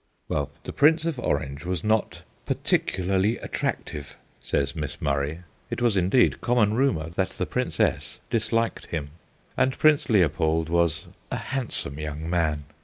Well, 0.27 0.49
the 0.63 0.73
Prince 0.73 1.05
of 1.05 1.19
Orange 1.19 1.63
was 1.63 1.83
not' 1.83 2.23
particularly 2.47 3.37
attractive/ 3.37 4.15
says 4.39 4.75
Miss 4.75 4.99
Murray 4.99 5.41
it 5.69 5.79
was 5.79 5.95
indeed 5.95 6.41
common 6.41 6.73
rumour 6.73 7.07
that 7.11 7.29
the 7.29 7.45
Prin 7.45 7.69
cess 7.69 8.19
disliked 8.31 8.87
him 8.87 9.11
and 9.55 9.77
Prince 9.77 10.09
Leopold 10.09 10.69
was 10.69 11.05
'a 11.29 11.37
handsome 11.37 11.99
young 11.99 12.27
man.' 12.27 12.63